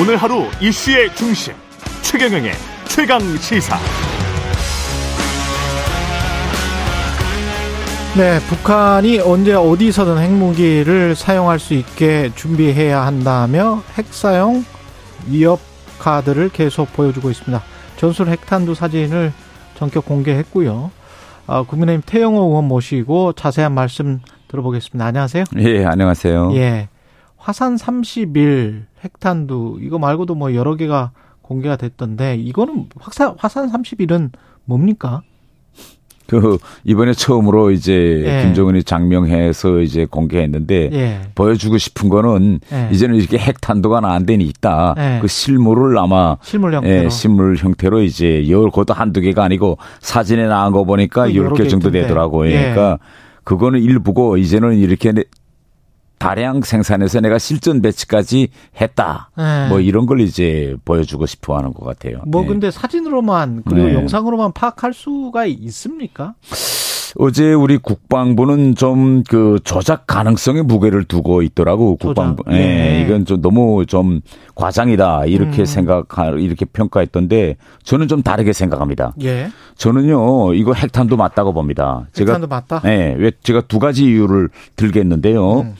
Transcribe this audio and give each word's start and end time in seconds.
오늘 0.00 0.16
하루 0.16 0.46
이슈의 0.62 1.14
중심 1.14 1.52
최경영의 2.00 2.52
최강 2.88 3.20
시사. 3.36 3.76
네, 8.16 8.40
북한이 8.48 9.18
언제 9.18 9.52
어디서든 9.52 10.16
핵무기를 10.16 11.14
사용할 11.14 11.58
수 11.58 11.74
있게 11.74 12.30
준비해야 12.34 13.04
한다며 13.04 13.82
핵사용 13.98 14.64
위협 15.28 15.60
카드를 15.98 16.48
계속 16.48 16.90
보여주고 16.94 17.30
있습니다. 17.30 17.62
전술 17.98 18.28
핵탄두 18.28 18.74
사진을 18.74 19.34
전격 19.74 20.06
공개했고요. 20.06 20.90
아, 21.46 21.62
국민의힘 21.64 22.02
태영호 22.06 22.40
의원 22.40 22.64
모시고 22.64 23.34
자세한 23.34 23.72
말씀 23.72 24.20
들어보겠습니다. 24.48 25.04
안녕하세요. 25.04 25.44
예, 25.58 25.84
안녕하세요. 25.84 26.52
예. 26.54 26.88
화산 27.40 27.74
30일 27.74 28.82
핵탄두 29.02 29.78
이거 29.80 29.98
말고도 29.98 30.34
뭐 30.34 30.54
여러 30.54 30.76
개가 30.76 31.12
공개가 31.40 31.76
됐던데 31.76 32.36
이거는 32.36 32.90
화산 32.98 33.34
화산 33.38 33.72
30일은 33.72 34.30
뭡니까? 34.66 35.22
그 36.26 36.58
이번에 36.84 37.12
처음으로 37.12 37.72
이제 37.72 38.22
예. 38.24 38.44
김정은이 38.44 38.84
장명해서 38.84 39.80
이제 39.80 40.04
공개했는데 40.04 40.90
예. 40.92 41.20
보여주고 41.34 41.78
싶은 41.78 42.08
거는 42.08 42.60
예. 42.72 42.88
이제는 42.92 43.16
이렇게 43.16 43.38
나안 44.00 44.26
되니 44.26 44.44
있다. 44.44 44.94
예. 44.98 45.18
그 45.20 45.26
실물을 45.26 45.98
아마 45.98 46.36
실물 46.42 46.74
형태로 46.74 47.04
예, 47.04 47.08
실물 47.08 47.56
형태로 47.56 48.02
이제 48.02 48.48
열 48.48 48.70
것도 48.70 48.94
한두 48.94 49.20
개가 49.22 49.42
아니고 49.42 49.78
사진에 49.98 50.46
나온 50.46 50.72
거 50.72 50.84
보니까 50.84 51.30
10개 51.30 51.68
정도 51.68 51.90
되더라고요. 51.90 52.48
예. 52.50 52.60
그러니까 52.60 52.98
그거는 53.42 53.80
일부고 53.80 54.36
이제는 54.36 54.78
이렇게 54.78 55.12
다량 56.20 56.60
생산해서 56.60 57.20
내가 57.20 57.38
실전 57.38 57.80
배치까지 57.80 58.48
했다. 58.78 59.30
네. 59.38 59.68
뭐 59.70 59.80
이런 59.80 60.04
걸 60.04 60.20
이제 60.20 60.76
보여주고 60.84 61.24
싶어 61.24 61.56
하는 61.56 61.72
것 61.72 61.86
같아요. 61.86 62.20
뭐 62.26 62.42
네. 62.42 62.48
근데 62.48 62.70
사진으로만 62.70 63.62
그리고 63.66 63.86
네. 63.88 63.94
영상으로만 63.94 64.52
파악할 64.52 64.92
수가 64.92 65.46
있습니까? 65.46 66.34
어제 67.18 67.52
우리 67.54 67.78
국방부는 67.78 68.74
좀 68.76 69.24
그 69.28 69.58
조작 69.64 70.06
가능성의 70.06 70.64
무게를 70.64 71.04
두고 71.04 71.42
있더라고 71.42 71.96
국방부. 71.96 72.42
예. 72.50 72.52
네. 72.52 73.02
이건 73.02 73.24
좀 73.24 73.40
너무 73.40 73.86
좀 73.86 74.20
과장이다 74.54 75.26
이렇게 75.26 75.62
음. 75.62 75.64
생각 75.64 76.06
이렇게 76.38 76.64
평가했던데 76.64 77.56
저는 77.82 78.08
좀 78.08 78.22
다르게 78.22 78.52
생각합니다. 78.52 79.14
예. 79.22 79.50
저는요 79.76 80.54
이거 80.54 80.72
핵탄도 80.74 81.16
맞다고 81.16 81.52
봅니다. 81.52 82.06
제가 82.12 82.32
핵탄도 82.32 82.46
맞다. 82.48 82.80
네. 82.80 83.14
왜 83.18 83.32
제가 83.42 83.62
두 83.62 83.78
가지 83.78 84.04
이유를 84.04 84.50
들겠는데요. 84.76 85.60
음. 85.60 85.74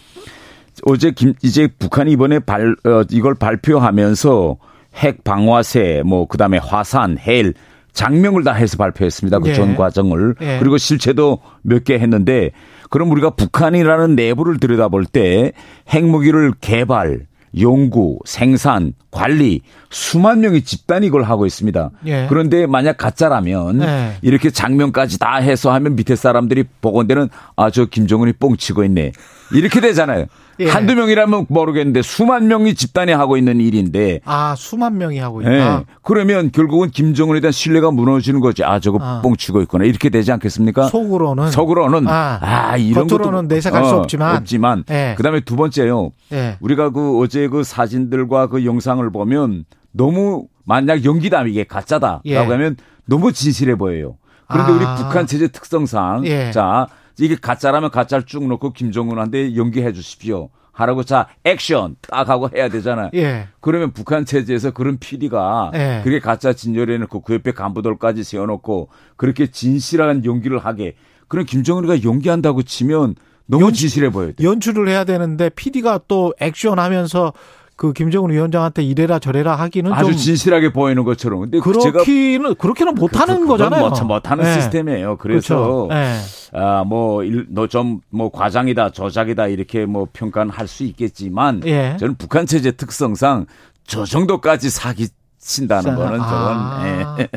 어제 0.87 1.11
김 1.11 1.35
이제 1.43 1.69
북한이 1.79 2.13
이번에 2.13 2.39
발 2.39 2.75
어, 2.85 3.03
이걸 3.11 3.35
발표하면서 3.35 4.57
핵 4.97 5.25
방화세 5.25 6.03
뭐 6.05 6.27
그 6.27 6.37
다음에 6.39 6.59
화산, 6.59 7.17
해일 7.19 7.55
장명을 7.93 8.45
다 8.45 8.53
해서 8.53 8.77
발표했습니다. 8.77 9.41
그전 9.41 9.71
예. 9.73 9.75
과정을. 9.77 10.35
예. 10.41 10.59
그리고 10.61 10.79
실체도 10.79 11.39
몇 11.63 11.85
개 11.85 11.95
했는데 11.99 12.51
그럼 12.89 13.11
우리가 13.11 13.31
북한이라는 13.31 14.15
내부를 14.17 14.59
들여다볼 14.59 15.07
때 15.07 15.53
핵무기를 15.93 16.53
개발, 16.61 17.27
연구, 17.61 18.19
생산, 18.25 18.93
관리 19.11 19.61
수만 19.91 20.41
명의 20.41 20.63
집단이 20.63 21.07
이걸 21.09 21.25
하고 21.25 21.47
있습니다. 21.47 21.91
예. 22.07 22.27
그런데 22.29 22.67
만약 22.67 22.97
가짜라면 22.97 23.83
예. 23.83 24.13
이렇게 24.23 24.51
장면까지 24.51 25.19
다 25.19 25.37
해서 25.37 25.73
하면 25.73 25.97
밑에 25.97 26.15
사람들이 26.17 26.65
보건대는 26.81 27.29
아 27.57 27.71
저 27.71 27.87
김정은이 27.87 28.35
뻥치고 28.35 28.85
있네. 28.85 29.13
이렇게 29.53 29.81
되잖아요. 29.81 30.27
예. 30.61 30.69
한두 30.69 30.95
명이라면 30.95 31.47
모르겠는데 31.49 32.03
수만 32.03 32.47
명이 32.47 32.75
집단이 32.75 33.13
하고 33.13 33.37
있는 33.37 33.61
일인데. 33.61 34.21
아, 34.25 34.55
수만 34.57 34.99
명이 34.99 35.19
하고 35.19 35.41
있다. 35.41 35.53
예. 35.53 35.85
그러면 36.03 36.51
결국은 36.53 36.91
김정은에 36.91 37.41
대한 37.41 37.53
신뢰가 37.53 37.91
무너지는 37.91 38.41
거지. 38.41 38.63
아, 38.63 38.79
저거 38.79 38.99
아. 39.01 39.23
뻥치고 39.23 39.63
있구나. 39.63 39.85
이렇게 39.85 40.11
되지 40.11 40.31
않겠습니까? 40.33 40.89
속으로는. 40.89 41.51
속으로는. 41.51 42.07
아, 42.09 42.39
아 42.43 42.77
이런 42.77 43.07
겉으로는 43.07 43.49
내색할 43.49 43.83
어, 43.83 43.89
수 43.89 43.95
없지만. 43.97 44.37
없지만. 44.37 44.85
예. 44.91 45.15
그 45.17 45.23
다음에 45.23 45.41
두 45.41 45.57
번째요. 45.57 46.11
예. 46.33 46.57
우리가 46.61 46.91
그 46.91 47.19
어제 47.19 47.49
그 47.49 47.65
사진들과 47.65 48.49
그 48.49 48.65
영상을 48.65 49.09
보면 49.11 49.65
너무 49.93 50.47
만약 50.65 51.05
연기다 51.05 51.43
이게 51.45 51.65
가짜다라고 51.65 52.23
예. 52.27 52.37
하면 52.37 52.77
너무 53.07 53.33
진실해 53.33 53.77
보여요. 53.77 54.17
그런데 54.47 54.73
아. 54.73 54.77
우리 54.77 55.03
북한 55.03 55.27
체제 55.27 55.49
특성상 55.49 56.27
예. 56.27 56.51
자 56.51 56.87
이게 57.25 57.37
가짜라면 57.37 57.91
가짜를 57.91 58.25
쭉 58.25 58.47
놓고 58.47 58.73
김정은한테 58.73 59.57
연기해 59.57 59.93
주십시오. 59.93 60.51
하라고 60.73 61.03
자 61.03 61.29
액션 61.45 61.97
딱 62.01 62.29
하고 62.29 62.49
해야 62.55 62.69
되잖아요. 62.69 63.11
예. 63.15 63.49
그러면 63.61 63.93
북한 63.93 64.25
체제에서 64.25 64.71
그런 64.71 64.99
PD가 64.99 65.73
예. 65.75 66.01
그게 66.05 66.21
가짜 66.21 66.53
진열해놓고 66.53 67.21
그 67.21 67.35
옆에 67.35 67.53
간부들까지 67.53 68.25
세워놓고 68.25 68.89
그렇게 69.17 69.49
진실한 69.49 70.25
연기를 70.25 70.59
하게 70.59 70.95
그럼 71.29 71.45
김정은이가 71.45 72.03
연기한다고 72.03 72.63
치면 72.63 73.17
너무 73.47 73.67
연, 73.67 73.73
진실해 73.73 74.11
보여요. 74.11 74.33
연출을 74.41 74.89
해야 74.89 75.05
되는데 75.05 75.49
PD가 75.51 76.01
또 76.09 76.33
액션하면서 76.41 77.33
그 77.81 77.95
김정은 77.95 78.31
위원장한테 78.31 78.83
이래라 78.83 79.19
저래라 79.19 79.57
하기는 79.57 79.91
아주 79.91 80.15
진실하게 80.15 80.71
보이는 80.71 81.03
것처럼. 81.03 81.41
근데 81.41 81.61
그렇기는 81.61 82.55
그렇게는 82.57 82.95
못하는 82.95 83.41
그, 83.41 83.47
거잖아요. 83.47 83.89
뭐, 83.89 84.03
못하는 84.03 84.45
네. 84.45 84.53
시스템이에요. 84.53 85.17
그래서 85.17 85.89
그렇죠. 85.89 85.89
네. 85.89 86.19
아뭐 86.53 87.23
좀뭐 87.71 88.31
과장이다 88.35 88.91
저작이다 88.91 89.47
이렇게 89.47 89.87
뭐 89.87 90.07
평가는 90.13 90.53
할 90.53 90.69
수 90.69 90.85
있겠지만 90.85 91.63
예. 91.65 91.97
저는 91.99 92.17
북한 92.17 92.45
체제 92.45 92.71
특성상 92.71 93.47
저 93.87 94.05
정도까지 94.05 94.69
사기 94.69 95.09
친다는 95.41 95.97
거는 95.97 96.19
저건. 96.19 96.57
아. 96.59 97.17
예. 97.19 97.29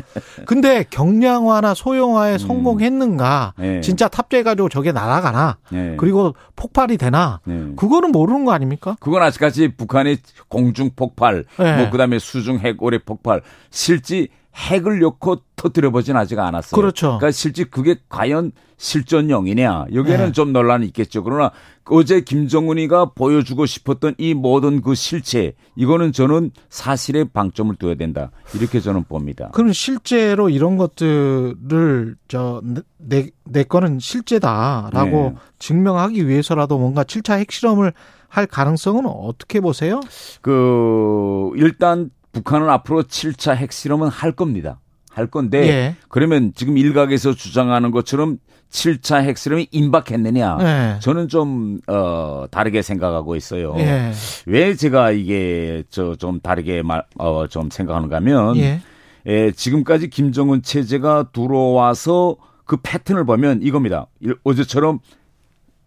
근데 0.44 0.84
경량화나 0.88 1.74
소형화에 1.74 2.34
음. 2.34 2.38
성공했는가? 2.38 3.54
예. 3.60 3.80
진짜 3.80 4.08
탑재해가지고 4.08 4.68
저게 4.68 4.92
날아가나? 4.92 5.56
예. 5.72 5.96
그리고 5.98 6.34
폭발이 6.54 6.98
되나? 6.98 7.40
예. 7.48 7.72
그거는 7.76 8.12
모르는 8.12 8.44
거 8.44 8.52
아닙니까? 8.52 8.96
그건 9.00 9.22
아직까지 9.22 9.74
북한의 9.76 10.18
공중 10.48 10.90
폭발, 10.94 11.44
예. 11.60 11.76
뭐 11.76 11.90
그다음에 11.90 12.18
수중 12.18 12.58
핵 12.58 12.82
오래 12.82 12.98
폭발, 12.98 13.40
실제 13.70 14.28
핵을 14.54 15.00
넣고 15.00 15.38
터뜨려 15.56 15.90
보진 15.90 16.16
아직 16.16 16.38
않았어요. 16.38 16.80
그렇죠. 16.80 17.18
그러니까 17.18 17.30
실제 17.32 17.64
그게 17.64 17.96
과연 18.08 18.52
실전용이냐 18.76 19.86
여기에는 19.92 20.26
네. 20.26 20.32
좀 20.32 20.52
논란이 20.52 20.86
있겠죠. 20.86 21.22
그러나 21.22 21.50
어제 21.86 22.20
김정은이가 22.20 23.12
보여주고 23.14 23.66
싶었던 23.66 24.14
이 24.18 24.34
모든 24.34 24.80
그 24.80 24.94
실체 24.94 25.54
이거는 25.76 26.12
저는 26.12 26.50
사실에 26.68 27.24
방점을 27.24 27.74
둬야 27.76 27.94
된다 27.94 28.30
이렇게 28.54 28.80
저는 28.80 29.04
봅니다. 29.04 29.50
그럼 29.52 29.72
실제로 29.72 30.48
이런 30.48 30.76
것들을 30.76 32.16
저내 32.28 33.30
내 33.44 33.62
거는 33.64 33.98
실제다라고 33.98 35.32
네. 35.34 35.34
증명하기 35.58 36.28
위해서라도 36.28 36.78
뭔가 36.78 37.04
7차 37.04 37.38
핵실험을 37.38 37.92
할 38.28 38.46
가능성은 38.46 39.06
어떻게 39.06 39.60
보세요? 39.60 40.00
그 40.42 41.50
일단 41.56 42.10
북한은 42.34 42.68
앞으로 42.68 43.04
7차 43.04 43.56
핵실험은 43.56 44.08
할 44.08 44.32
겁니다. 44.32 44.80
할 45.10 45.28
건데 45.28 45.68
예. 45.68 45.96
그러면 46.08 46.52
지금 46.56 46.76
일각에서 46.76 47.32
주장하는 47.34 47.92
것처럼 47.92 48.38
7차 48.70 49.22
핵실험이 49.22 49.68
임박했느냐? 49.70 50.58
예. 50.60 50.98
저는 51.00 51.28
좀 51.28 51.78
어, 51.86 52.46
다르게 52.50 52.82
생각하고 52.82 53.36
있어요. 53.36 53.74
예. 53.78 54.10
왜 54.46 54.74
제가 54.74 55.12
이게 55.12 55.84
저 55.90 56.16
좀 56.18 56.40
다르게 56.40 56.82
말어좀 56.82 57.70
생각하는가면 57.70 58.56
예. 58.56 58.80
예, 59.26 59.52
지금까지 59.52 60.10
김정은 60.10 60.62
체제가 60.62 61.30
들어와서 61.32 62.36
그 62.66 62.76
패턴을 62.82 63.24
보면 63.24 63.62
이겁니다. 63.62 64.06
어제처럼 64.42 64.98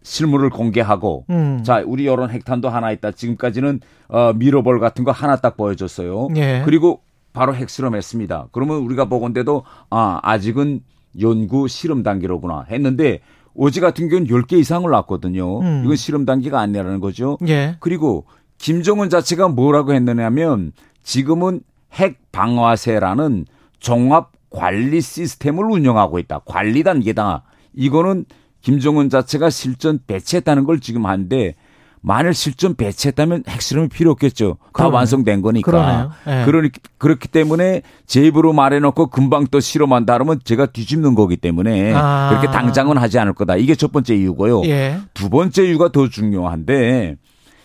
실물을 0.08 0.48
공개하고 0.48 1.26
음. 1.28 1.62
자 1.62 1.82
우리 1.86 2.06
여론 2.06 2.30
핵탄도 2.30 2.70
하나 2.70 2.90
있다. 2.92 3.12
지금까지는 3.12 3.80
어, 4.08 4.32
미러볼 4.32 4.80
같은 4.80 5.04
거 5.04 5.10
하나 5.12 5.36
딱 5.36 5.56
보여줬어요. 5.58 6.28
예. 6.36 6.62
그리고 6.64 7.02
바로 7.34 7.54
핵실험했습니다. 7.54 8.48
그러면 8.52 8.78
우리가 8.78 9.04
보건데도 9.04 9.64
아 9.90 10.18
아직은 10.22 10.80
연구 11.20 11.68
실험 11.68 12.02
단계로구나 12.02 12.64
했는데 12.70 13.20
오지 13.52 13.80
같은 13.80 14.08
경우는 14.08 14.28
10개 14.28 14.54
이상을 14.54 14.88
놨거든요. 14.90 15.60
음. 15.60 15.82
이건 15.84 15.96
실험 15.96 16.24
단계가 16.24 16.58
아니라는 16.58 17.00
거죠. 17.00 17.36
예. 17.46 17.76
그리고 17.80 18.24
김정은 18.56 19.10
자체가 19.10 19.48
뭐라고 19.48 19.92
했느냐면 19.92 20.72
지금은 21.02 21.60
핵 21.92 22.18
방화세라는 22.32 23.44
종합 23.78 24.32
관리 24.48 25.02
시스템을 25.02 25.64
운영하고 25.70 26.18
있다. 26.18 26.40
관리 26.46 26.82
단계다. 26.82 27.42
이거는 27.74 28.24
김정은 28.62 29.08
자체가 29.10 29.50
실전 29.50 29.98
배치했다는 30.06 30.64
걸 30.64 30.80
지금 30.80 31.06
하는데 31.06 31.54
만일 32.00 32.32
실전 32.32 32.74
배치했다면 32.74 33.44
핵실험이 33.48 33.88
필요 33.88 34.12
없겠죠. 34.12 34.58
다 34.60 34.68
그러네. 34.72 34.94
완성된 34.94 35.42
거니까. 35.42 36.12
네. 36.24 36.44
그러니 36.44 36.70
그렇기 36.98 37.28
때문에 37.28 37.82
제 38.06 38.22
입으로 38.22 38.52
말해놓고 38.52 39.08
금방 39.08 39.46
또 39.50 39.60
실험한다 39.60 40.14
그러면 40.14 40.40
제가 40.42 40.66
뒤집는 40.66 41.14
거기 41.14 41.36
때문에 41.36 41.92
아. 41.94 42.28
그렇게 42.30 42.46
당장은 42.48 42.98
하지 42.98 43.18
않을 43.18 43.32
거다. 43.34 43.56
이게 43.56 43.74
첫 43.74 43.92
번째 43.92 44.14
이유고요. 44.14 44.62
예. 44.66 44.98
두 45.14 45.28
번째 45.28 45.66
이유가 45.66 45.90
더 45.90 46.08
중요한데 46.08 47.16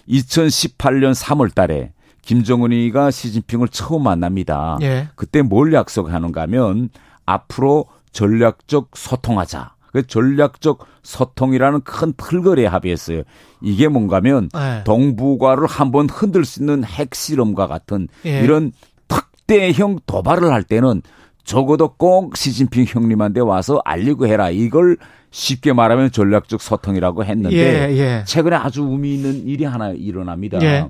2018년 0.09 1.13
3월 1.13 1.53
달에 1.53 1.93
김정은이가 2.23 3.11
시진핑을 3.11 3.67
처음 3.69 4.03
만납니다. 4.03 4.77
예. 4.81 5.09
그때 5.15 5.41
뭘 5.41 5.73
약속하는가 5.73 6.41
하면 6.41 6.89
앞으로 7.25 7.85
전략적 8.11 8.91
소통하자. 8.95 9.72
그 9.93 10.05
전략적 10.05 10.79
소통이라는 11.03 11.81
큰 11.81 12.13
틀거리에 12.17 12.65
합의했어요. 12.65 13.21
이게 13.61 13.87
뭔가면 13.87 14.49
네. 14.51 14.83
동북아를 14.83 15.67
한번 15.67 16.09
흔들 16.09 16.43
수 16.43 16.61
있는 16.61 16.83
핵실험과 16.83 17.67
같은 17.67 18.07
예. 18.25 18.41
이런 18.41 18.71
특대형 19.07 19.99
도발을 20.07 20.51
할 20.51 20.63
때는 20.63 21.03
적어도 21.43 21.93
꼭 21.93 22.35
시진핑 22.35 22.85
형님한테 22.87 23.41
와서 23.41 23.81
알리고 23.85 24.25
해라. 24.25 24.49
이걸 24.49 24.97
쉽게 25.29 25.73
말하면 25.73 26.11
전략적 26.11 26.61
소통이라고 26.61 27.23
했는데 27.25 27.55
예, 27.55 27.97
예. 27.97 28.23
최근에 28.25 28.55
아주 28.55 28.83
의미 28.83 29.13
있는 29.15 29.47
일이 29.47 29.63
하나 29.63 29.91
일어납니다. 29.91 30.59
예. 30.63 30.89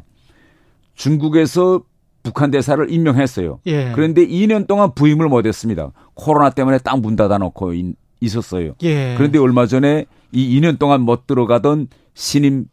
중국에서 0.96 1.82
북한 2.24 2.52
대사를 2.52 2.90
임명했어요. 2.90 3.60
예. 3.66 3.92
그런데 3.94 4.26
2년 4.26 4.66
동안 4.66 4.94
부임을 4.94 5.28
못했습니다. 5.28 5.92
코로나 6.14 6.50
때문에 6.52 6.78
딱 6.78 6.98
문 6.98 7.18
닫아놓고 7.18 7.74
있었어요. 8.24 8.74
예. 8.84 9.16
그런데 9.18 9.40
얼마 9.40 9.66
전에 9.66 10.06
이 10.32 10.60
2년 10.60 10.80
동안 10.80 11.02
못 11.02 11.28
들어가던 11.28 11.88
신임 12.14 12.66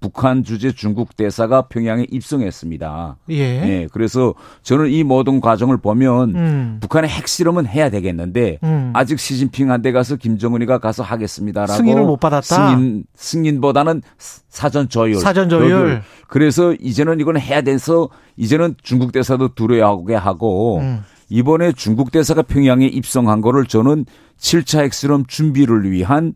북한 0.00 0.44
주재 0.44 0.70
중국 0.72 1.16
대사가 1.16 1.62
평양에 1.62 2.06
입성했습니다. 2.10 3.16
예. 3.30 3.34
예. 3.34 3.88
그래서 3.92 4.34
저는 4.62 4.90
이 4.90 5.02
모든 5.02 5.40
과정을 5.40 5.78
보면 5.78 6.36
음. 6.36 6.78
북한의 6.80 7.10
핵실험은 7.10 7.66
해야 7.66 7.90
되겠는데 7.90 8.58
음. 8.62 8.92
아직 8.94 9.18
시진핑한테 9.18 9.90
가서 9.90 10.14
김정은이가 10.14 10.78
가서 10.78 11.02
하겠습니다라고 11.02 11.72
승인을 11.72 12.04
못 12.04 12.18
받았다. 12.20 12.42
승인 12.42 13.04
승인보다는 13.16 14.02
사전 14.48 14.88
조율. 14.88 15.16
사전 15.16 15.48
조율. 15.48 16.02
그래서 16.28 16.74
이제는 16.74 17.18
이건 17.18 17.38
해야 17.40 17.62
돼서 17.62 18.08
이제는 18.36 18.76
중국 18.82 19.10
대사도 19.10 19.54
두려워하게 19.54 20.14
하고 20.14 20.78
음. 20.78 21.02
이번에 21.28 21.72
중국 21.72 22.10
대사가 22.10 22.42
평양에 22.42 22.86
입성한 22.86 23.40
거를 23.40 23.66
저는 23.66 24.06
7차 24.38 24.82
핵실험 24.84 25.26
준비를 25.26 25.90
위한 25.90 26.34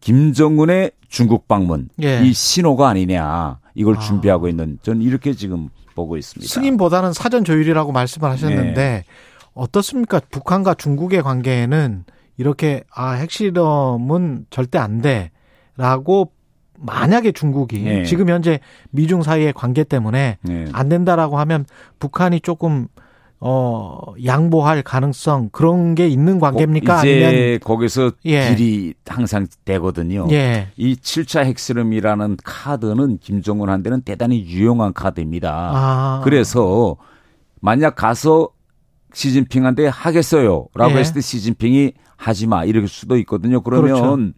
김정은의 0.00 0.92
중국 1.08 1.48
방문 1.48 1.88
예. 2.02 2.22
이 2.24 2.32
신호가 2.32 2.88
아니냐 2.88 3.58
이걸 3.74 3.96
아. 3.96 4.00
준비하고 4.00 4.48
있는 4.48 4.78
저는 4.82 5.02
이렇게 5.02 5.32
지금 5.32 5.68
보고 5.94 6.16
있습니다. 6.16 6.52
승인보다는 6.52 7.12
사전 7.12 7.44
조율이라고 7.44 7.92
말씀을 7.92 8.28
하셨는데 8.30 8.74
네. 8.74 9.04
어떻습니까? 9.54 10.20
북한과 10.30 10.74
중국의 10.74 11.22
관계에는 11.22 12.04
이렇게 12.36 12.84
아 12.94 13.12
핵실험은 13.12 14.46
절대 14.50 14.78
안 14.78 15.00
돼라고 15.00 16.32
만약에 16.78 17.32
중국이 17.32 17.82
네. 17.82 18.04
지금 18.04 18.28
현재 18.28 18.60
미중 18.90 19.22
사이의 19.22 19.54
관계 19.54 19.82
때문에 19.82 20.36
네. 20.42 20.64
안 20.72 20.88
된다라고 20.88 21.38
하면 21.38 21.64
북한이 21.98 22.40
조금 22.40 22.88
어, 23.38 23.98
양보할 24.24 24.82
가능성 24.82 25.50
그런 25.52 25.94
게 25.94 26.08
있는 26.08 26.40
관계입니까? 26.40 27.00
이제 27.04 27.24
아니면 27.26 27.58
거기서 27.60 28.12
예. 28.24 28.54
딜이 28.54 28.94
항상 29.06 29.46
되거든요. 29.64 30.26
예. 30.30 30.68
이 30.76 30.94
7차 30.96 31.44
핵실험이라는 31.44 32.38
카드는 32.42 33.18
김정은한테는 33.18 34.02
대단히 34.02 34.44
유용한 34.46 34.92
카드입니다. 34.94 35.70
아. 35.74 36.20
그래서 36.24 36.96
만약 37.60 37.94
가서 37.96 38.48
시진핑한테 39.12 39.86
하겠어요라고 39.88 40.92
예. 40.92 40.96
했을 40.96 41.14
때 41.14 41.20
시진핑이 41.20 41.92
하지 42.16 42.46
마 42.46 42.64
이럴 42.64 42.88
수도 42.88 43.16
있거든요. 43.18 43.60
그러면 43.60 43.94
그렇죠. 43.94 44.32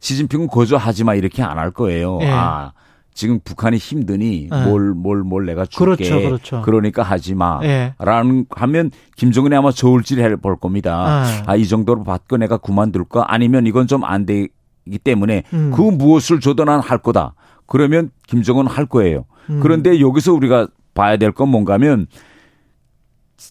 시진핑은 0.00 0.46
거절하지 0.48 1.02
마 1.04 1.14
이렇게 1.14 1.42
안 1.42 1.58
할 1.58 1.70
거예요. 1.72 2.18
예. 2.22 2.28
아 2.30 2.72
지금 3.14 3.38
북한이 3.44 3.76
힘드니 3.76 4.48
뭘뭘뭘 4.50 5.22
네. 5.22 5.28
뭘 5.28 5.46
내가 5.46 5.64
줄게. 5.66 6.04
그렇죠, 6.04 6.20
그렇죠. 6.20 6.62
그러니까 6.62 7.02
하지 7.04 7.34
마. 7.34 7.60
네. 7.60 7.94
라는 7.98 8.44
하면 8.50 8.90
김정은이 9.16 9.54
아마 9.54 9.70
저울질 9.70 10.20
해 10.20 10.34
볼 10.36 10.56
겁니다. 10.56 11.22
네. 11.24 11.42
아이 11.46 11.66
정도로 11.66 12.02
받고 12.04 12.36
내가 12.38 12.56
그만둘까? 12.58 13.26
아니면 13.28 13.66
이건 13.66 13.86
좀 13.86 14.02
안 14.04 14.26
되기 14.26 14.98
때문에 15.02 15.44
음. 15.52 15.70
그 15.74 15.80
무엇을 15.80 16.40
줘도 16.40 16.64
난 16.64 16.80
할 16.80 16.98
거다. 16.98 17.34
그러면 17.66 18.10
김정은 18.26 18.66
할 18.66 18.84
거예요. 18.86 19.24
음. 19.48 19.60
그런데 19.62 20.00
여기서 20.00 20.32
우리가 20.34 20.66
봐야 20.92 21.16
될 21.16 21.32
건 21.32 21.48
뭔가면 21.48 22.08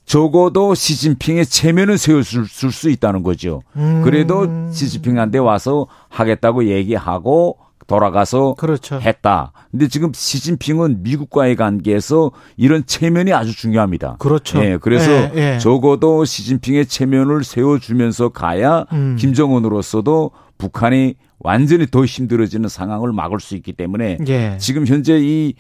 적어도 0.06 0.74
시진핑의 0.75 1.45
체면은 1.45 1.98
세워줄 1.98 2.48
수 2.48 2.89
있다는 2.89 3.24
거죠. 3.24 3.62
음. 3.75 4.01
그래도 4.04 4.69
시진핑한테 4.71 5.38
와서 5.39 5.88
하겠다고 6.09 6.66
얘기하고 6.66 7.57
돌아가서 7.88 8.56
그렇죠. 8.56 9.00
했다. 9.00 9.51
근데 9.71 9.88
지금 9.88 10.12
시진핑은 10.13 11.03
미국과의 11.03 11.56
관계에서 11.56 12.31
이런 12.57 12.85
체면이 12.85 13.33
아주 13.33 13.56
중요합니다. 13.56 14.18
그렇죠. 14.19 14.63
예, 14.63 14.77
그래서 14.77 15.12
예, 15.12 15.31
예. 15.35 15.59
적어도 15.59 16.25
시진핑의 16.25 16.85
체면을 16.88 17.44
세워주면서 17.44 18.30
가야 18.30 18.85
음. 18.94 19.15
김정은으로서도 19.19 20.31
북한이 20.57 21.15
완전히 21.39 21.88
더 21.88 22.06
힘들어지는 22.06 22.69
상황을 22.69 23.12
막을 23.12 23.39
수 23.39 23.56
있기 23.56 23.74
때문에 23.74 24.18
예. 24.27 24.57
지금 24.59 24.88
현재 24.88 25.19
이 25.19 25.56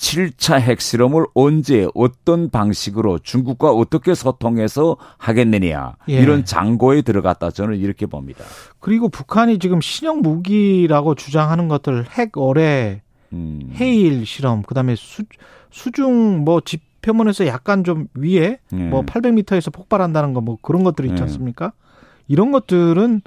7차 0.00 0.58
핵실험을 0.58 1.26
언제 1.34 1.86
어떤 1.94 2.48
방식으로 2.48 3.18
중국과 3.18 3.70
어떻게 3.70 4.14
소통해서 4.14 4.96
하겠느냐 5.18 5.96
예. 6.08 6.20
이런 6.20 6.44
장고에 6.46 7.02
들어갔다 7.02 7.50
저는 7.50 7.76
이렇게 7.76 8.06
봅니다. 8.06 8.42
그리고 8.80 9.10
북한이 9.10 9.58
지금 9.58 9.82
신형 9.82 10.22
무기라고 10.22 11.14
주장하는 11.14 11.68
것들 11.68 12.06
핵 12.12 12.36
어뢰 12.38 13.02
음. 13.34 13.70
해일 13.74 14.24
실험 14.24 14.62
그다음에 14.62 14.96
수, 14.96 15.22
수중 15.70 16.44
뭐 16.44 16.62
지표면에서 16.62 17.46
약간 17.46 17.84
좀 17.84 18.08
위에 18.14 18.58
예. 18.72 18.76
뭐 18.76 19.02
800m에서 19.02 19.70
폭발한다는 19.72 20.32
거 20.32 20.40
뭐 20.40 20.56
그런 20.62 20.82
것들 20.82 21.04
있지 21.04 21.16
예. 21.18 21.22
않습니까? 21.24 21.72
이런 22.26 22.52
것들은 22.52 23.20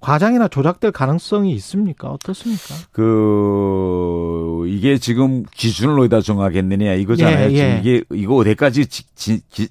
과장이나 0.00 0.48
조작될 0.48 0.92
가능성이 0.92 1.52
있습니까? 1.52 2.08
어떻습니까? 2.08 2.74
그 2.90 4.64
이게 4.68 4.98
지금 4.98 5.44
기준을 5.54 6.00
어디다 6.00 6.22
정하겠느냐 6.22 6.94
이거잖아요. 6.94 7.50
예, 7.52 7.54
예. 7.54 7.78
이게 7.80 8.04
이거 8.12 8.36
어디까지 8.36 8.86
지, 8.86 9.04
지, 9.14 9.40
기, 9.50 9.68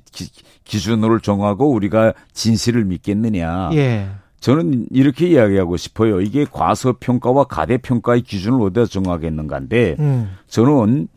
기준으로 0.63 1.19
정하고 1.19 1.71
우리가 1.71 2.13
진실을 2.33 2.85
믿겠느냐. 2.85 3.71
예. 3.73 4.07
저는 4.39 4.85
이렇게 4.91 5.27
이야기하고 5.27 5.77
싶어요. 5.77 6.21
이게 6.21 6.45
과소평가와 6.49 7.45
가대평가의 7.45 8.21
기준을 8.21 8.61
어디다 8.61 8.85
정하겠는가인데 8.85 9.95
음. 9.99 10.31
저는 10.47 11.07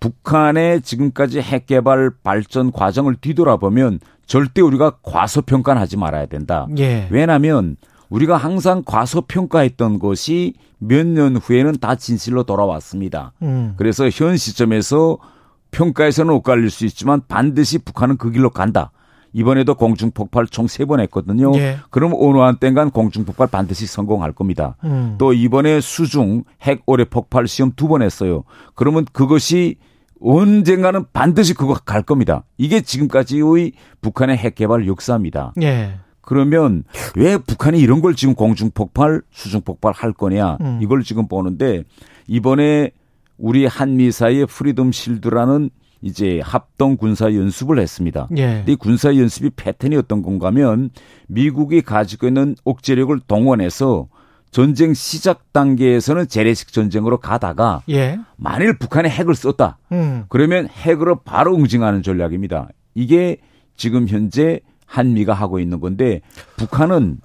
북한의 0.00 0.82
지금까지 0.82 1.40
핵개발 1.40 2.10
발전 2.22 2.72
과정을 2.72 3.16
뒤돌아보면 3.16 4.00
절대 4.26 4.60
우리가 4.62 4.98
과소평가는 5.02 5.80
하지 5.80 5.96
말아야 5.96 6.26
된다. 6.26 6.66
예. 6.78 7.08
왜냐하면 7.10 7.76
우리가 8.10 8.36
항상 8.36 8.82
과소평가했던 8.84 9.98
것이 9.98 10.54
몇 10.78 11.06
년 11.06 11.36
후에는 11.36 11.74
다 11.80 11.94
진실로 11.94 12.42
돌아왔습니다. 12.42 13.32
음. 13.42 13.74
그래서 13.76 14.08
현 14.08 14.36
시점에서 14.36 15.18
평가에서는 15.70 16.32
엇갈릴 16.34 16.70
수 16.70 16.84
있지만 16.86 17.20
반드시 17.28 17.78
북한은 17.78 18.16
그 18.16 18.30
길로 18.30 18.50
간다. 18.50 18.90
이번에도 19.32 19.74
공중폭발 19.76 20.46
총 20.48 20.66
세 20.66 20.84
번 20.86 20.98
했거든요. 21.00 21.52
예. 21.54 21.78
그럼 21.90 22.12
어느 22.18 22.38
한땐간 22.38 22.90
공중폭발 22.90 23.46
반드시 23.46 23.86
성공할 23.86 24.32
겁니다. 24.32 24.76
음. 24.82 25.14
또 25.18 25.32
이번에 25.32 25.80
수중 25.80 26.42
핵 26.62 26.82
오래 26.86 27.04
폭발 27.04 27.46
시험 27.46 27.70
두 27.76 27.86
번 27.86 28.02
했어요. 28.02 28.42
그러면 28.74 29.04
그것이 29.12 29.76
언젠가는 30.20 31.04
반드시 31.12 31.54
그거 31.54 31.74
갈 31.74 32.02
겁니다. 32.02 32.42
이게 32.58 32.80
지금까지의 32.80 33.72
북한의 34.00 34.36
핵 34.36 34.54
개발 34.56 34.86
역사입니다. 34.88 35.52
예. 35.62 35.94
그러면 36.30 36.84
왜 37.16 37.38
북한이 37.38 37.80
이런 37.80 38.00
걸 38.00 38.14
지금 38.14 38.36
공중 38.36 38.70
폭발, 38.70 39.20
수중 39.32 39.62
폭발 39.62 39.92
할 39.92 40.12
거냐 40.12 40.58
음. 40.60 40.78
이걸 40.80 41.02
지금 41.02 41.26
보는데 41.26 41.82
이번에 42.28 42.92
우리 43.36 43.66
한미 43.66 44.12
사이에 44.12 44.44
프리덤 44.44 44.92
실드라는 44.92 45.70
이제 46.02 46.40
합동 46.44 46.96
군사 46.96 47.34
연습을 47.34 47.80
했습니다. 47.80 48.28
예. 48.38 48.62
이 48.68 48.76
군사 48.76 49.16
연습이 49.16 49.50
패턴이 49.56 49.96
어떤 49.96 50.22
건가면 50.22 50.90
미국이 51.26 51.82
가지고 51.82 52.28
있는 52.28 52.54
억제력을 52.62 53.18
동원해서 53.26 54.06
전쟁 54.52 54.94
시작 54.94 55.52
단계에서는 55.52 56.28
재래식 56.28 56.72
전쟁으로 56.72 57.18
가다가 57.18 57.82
예. 57.88 58.20
만일 58.36 58.78
북한이 58.78 59.08
핵을 59.08 59.34
썼다. 59.34 59.78
음. 59.90 60.26
그러면 60.28 60.68
핵으로 60.68 61.22
바로 61.24 61.56
응징하는 61.56 62.04
전략입니다. 62.04 62.68
이게 62.94 63.38
지금 63.74 64.06
현재 64.06 64.60
한미가 64.90 65.32
하고 65.32 65.60
있는 65.60 65.80
건데 65.80 66.20
북한은 66.56 67.18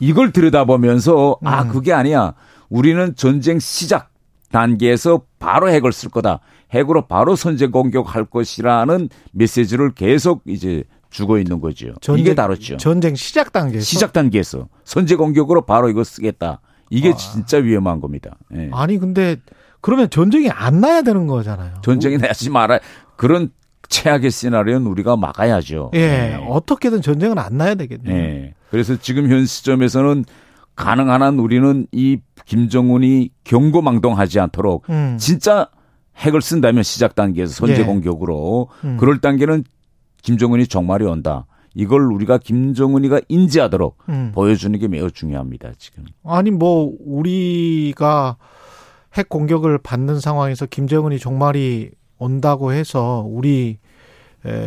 이걸 0.00 0.32
들여다보면서 0.32 1.38
아 1.44 1.62
음. 1.62 1.68
그게 1.68 1.92
아니야. 1.92 2.34
우리는 2.70 3.14
전쟁 3.14 3.58
시작 3.58 4.10
단계에서 4.50 5.22
바로 5.38 5.68
핵을 5.68 5.92
쓸 5.92 6.10
거다. 6.10 6.40
핵으로 6.72 7.06
바로 7.06 7.36
선제 7.36 7.66
공격할 7.68 8.24
것이라는 8.24 9.08
메시지를 9.32 9.92
계속 9.92 10.42
이제 10.46 10.84
주고 11.10 11.38
있는 11.38 11.60
거죠. 11.60 11.94
전쟁, 12.00 12.24
이게 12.24 12.34
다르죠. 12.34 12.78
전쟁 12.78 13.14
시작 13.14 13.52
단계에서 13.52 13.84
시작 13.84 14.12
단계에서 14.12 14.68
선제 14.84 15.16
공격으로 15.16 15.66
바로 15.66 15.88
이거 15.90 16.02
쓰겠다. 16.02 16.60
이게 16.90 17.10
아. 17.10 17.16
진짜 17.16 17.58
위험한 17.58 18.00
겁니다. 18.00 18.36
네. 18.48 18.70
아니 18.72 18.98
근데 18.98 19.36
그러면 19.82 20.08
전쟁이 20.08 20.50
안 20.50 20.80
나야 20.80 21.02
되는 21.02 21.26
거잖아요. 21.26 21.74
전쟁이 21.82 22.16
나지 22.16 22.48
말아 22.50 22.80
그런 23.16 23.50
최악의 23.88 24.30
시나리오는 24.30 24.86
우리가 24.86 25.16
막아야죠. 25.16 25.90
예. 25.94 25.98
네. 25.98 26.46
어떻게든 26.48 27.02
전쟁은 27.02 27.38
안 27.38 27.56
나야 27.56 27.74
되겠네요. 27.74 28.14
네. 28.14 28.54
그래서 28.70 28.96
지금 28.96 29.30
현 29.30 29.46
시점에서는 29.46 30.24
가능한 30.74 31.22
한 31.22 31.38
우리는 31.38 31.86
이 31.92 32.18
김정은이 32.44 33.30
경고망동하지 33.44 34.40
않도록 34.40 34.88
음. 34.90 35.16
진짜 35.18 35.68
핵을 36.18 36.42
쓴다면 36.42 36.82
시작 36.82 37.14
단계에서 37.14 37.52
선제 37.52 37.80
예. 37.80 37.84
공격으로 37.84 38.68
음. 38.84 38.96
그럴 38.98 39.20
단계는 39.20 39.64
김정은이 40.22 40.66
종말이 40.66 41.04
온다. 41.04 41.46
이걸 41.74 42.10
우리가 42.10 42.38
김정은이가 42.38 43.20
인지하도록 43.28 43.98
음. 44.08 44.32
보여주는 44.34 44.78
게 44.78 44.88
매우 44.88 45.10
중요합니다. 45.10 45.72
지금. 45.78 46.04
아니 46.24 46.50
뭐 46.50 46.92
우리가 47.04 48.36
핵 49.14 49.28
공격을 49.28 49.78
받는 49.78 50.20
상황에서 50.20 50.66
김정은이 50.66 51.18
종말이 51.18 51.90
온다고 52.18 52.72
해서 52.72 53.24
우리 53.28 53.78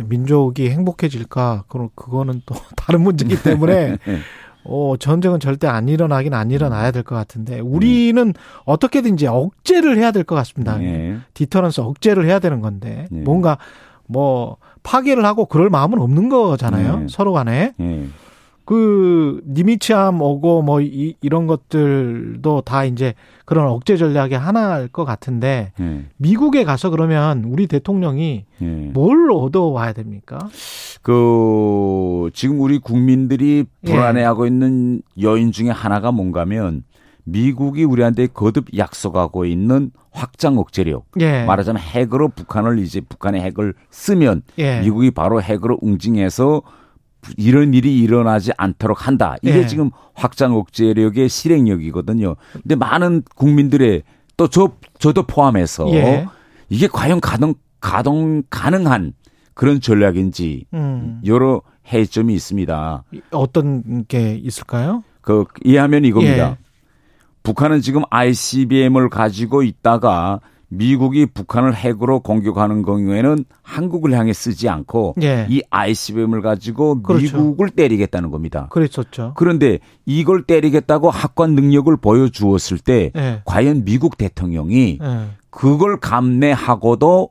민족이 0.05 0.69
행복해질까? 0.69 1.63
그럼 1.67 1.89
그거는 1.95 2.41
또 2.45 2.55
다른 2.75 3.01
문제이기 3.01 3.41
때문에 3.43 3.97
네. 4.05 4.19
어, 4.65 4.95
전쟁은 4.99 5.39
절대 5.39 5.67
안 5.67 5.87
일어나긴 5.87 6.33
안 6.33 6.51
일어나야 6.51 6.91
될 6.91 7.03
것 7.03 7.15
같은데 7.15 7.59
우리는 7.61 8.27
네. 8.33 8.33
어떻게든지 8.65 9.27
억제를 9.27 9.97
해야 9.97 10.11
될 10.11 10.23
것 10.25 10.35
같습니다. 10.35 10.77
네. 10.77 11.17
디터런스 11.33 11.79
억제를 11.81 12.25
해야 12.25 12.39
되는 12.39 12.59
건데 12.59 13.07
네. 13.09 13.21
뭔가 13.21 13.57
뭐 14.05 14.57
파괴를 14.83 15.23
하고 15.25 15.45
그럴 15.45 15.69
마음은 15.69 15.99
없는 15.99 16.29
거잖아요. 16.29 16.99
네. 16.99 17.05
서로 17.09 17.31
간에. 17.31 17.73
네. 18.69 18.75
그 18.75 19.41
니미치암 19.47 20.21
오고 20.21 20.61
뭐 20.61 20.79
이, 20.79 21.15
이런 21.21 21.47
것들도 21.47 22.61
다 22.61 22.85
이제 22.85 23.15
그런 23.45 23.67
억제 23.67 23.97
전략의 23.97 24.38
하나일 24.38 24.89
것 24.89 25.05
같은데 25.05 25.71
네. 25.79 26.05
미국에 26.17 26.63
가서 26.63 26.91
그러면 26.91 27.45
우리 27.45 27.65
대통령이 27.65 28.45
네. 28.59 28.91
뭘 28.93 29.31
얻어 29.31 29.63
와야 29.63 29.91
됩니까? 29.91 30.38
그 31.01 32.29
지금 32.33 32.61
우리 32.61 32.77
국민들이 32.77 33.65
불안해하고 33.83 34.45
예. 34.45 34.49
있는 34.49 35.01
여인 35.19 35.51
중에 35.51 35.71
하나가 35.71 36.11
뭔가면 36.11 36.83
미국이 37.23 37.83
우리한테 37.83 38.27
거듭 38.27 38.77
약속하고 38.77 39.45
있는 39.45 39.91
확장 40.11 40.59
억제력. 40.59 41.05
예. 41.19 41.43
말하자면 41.43 41.81
핵으로 41.81 42.29
북한을 42.29 42.77
이제 42.77 43.01
북한의 43.01 43.41
핵을 43.41 43.73
쓰면 43.89 44.43
예. 44.59 44.81
미국이 44.81 45.09
바로 45.09 45.41
핵으로 45.41 45.79
응징해서 45.83 46.61
이런 47.38 47.73
일이 47.73 47.99
일어나지 47.99 48.51
않도록 48.57 49.07
한다. 49.07 49.35
이게 49.41 49.59
예. 49.59 49.67
지금 49.67 49.91
확장 50.13 50.55
억제력의 50.55 51.29
실행력이거든요. 51.29 52.35
근데 52.53 52.75
많은 52.75 53.23
국민들의 53.35 54.03
또 54.38 54.47
저 54.47 54.71
저도 54.99 55.23
포함해서 55.23 55.89
예. 55.93 56.25
이게 56.69 56.88
과연 56.88 57.19
가동 57.19 57.55
가동 57.81 58.43
가능한 58.49 59.13
그런 59.53 59.81
전략인지 59.81 60.65
음. 60.73 61.21
여러 61.25 61.61
해점이 61.91 62.33
있습니다. 62.33 63.03
어떤 63.31 64.05
게 64.05 64.35
있을까요? 64.35 65.03
그 65.21 65.45
이해하면 65.65 66.05
이겁니다. 66.05 66.51
예. 66.51 66.57
북한은 67.43 67.81
지금 67.81 68.03
ICBM을 68.09 69.09
가지고 69.09 69.63
있다가 69.63 70.39
미국이 70.69 71.25
북한을 71.25 71.75
핵으로 71.75 72.19
공격하는 72.19 72.83
경우에는 72.83 73.43
한국을 73.63 74.13
향해 74.13 74.33
쓰지 74.33 74.69
않고 74.69 75.15
예. 75.21 75.47
이 75.49 75.61
ICBM을 75.69 76.41
가지고 76.41 77.01
그렇죠. 77.01 77.38
미국을 77.38 77.69
때리겠다는 77.71 78.29
겁니다. 78.29 78.67
그랬었죠. 78.69 79.33
그런데 79.35 79.79
이걸 80.05 80.43
때리겠다고 80.43 81.09
학관 81.09 81.55
능력을 81.55 81.95
보여주었을 81.97 82.77
때 82.77 83.11
예. 83.15 83.41
과연 83.45 83.83
미국 83.83 84.17
대통령이 84.17 84.99
예. 85.01 85.27
그걸 85.49 85.99
감내하고도 85.99 87.29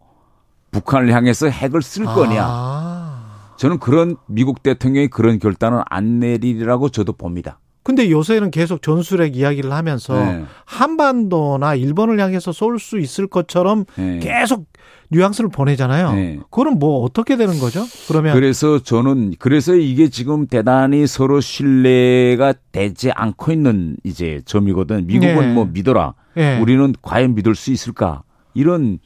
북한을 0.72 1.14
향해서 1.14 1.46
핵을 1.48 1.80
쓸 1.80 2.04
거냐? 2.04 2.44
아. 2.44 3.54
저는 3.56 3.78
그런 3.78 4.16
미국 4.26 4.62
대통령이 4.62 5.08
그런 5.08 5.38
결단을 5.38 5.82
안 5.88 6.20
내리리라고 6.20 6.88
저도 6.90 7.12
봅니다. 7.12 7.58
근데 7.88 8.10
요새는 8.10 8.50
계속 8.50 8.82
전술핵 8.82 9.34
이야기를 9.34 9.72
하면서 9.72 10.12
네. 10.22 10.44
한반도나 10.66 11.74
일본을 11.74 12.20
향해서 12.20 12.52
쏠 12.52 12.78
수 12.78 12.98
있을 12.98 13.26
것처럼 13.26 13.86
네. 13.96 14.18
계속 14.18 14.66
뉘앙스를 15.08 15.48
보내잖아요. 15.48 16.12
네. 16.12 16.38
그럼 16.50 16.78
뭐 16.78 17.02
어떻게 17.02 17.38
되는 17.38 17.58
거죠? 17.58 17.82
그러면 18.06 18.34
그래서 18.34 18.78
저는 18.78 19.36
그래서 19.38 19.74
이게 19.74 20.10
지금 20.10 20.46
대단히 20.46 21.06
서로 21.06 21.40
신뢰가 21.40 22.52
되지 22.72 23.10
않고 23.10 23.52
있는 23.52 23.96
이제 24.04 24.42
점이거든. 24.44 25.06
미국은 25.06 25.40
네. 25.40 25.52
뭐 25.54 25.64
믿어라. 25.64 26.12
네. 26.34 26.60
우리는 26.60 26.94
과연 27.00 27.36
믿을 27.36 27.54
수 27.54 27.70
있을까? 27.70 28.22
이런 28.52 28.98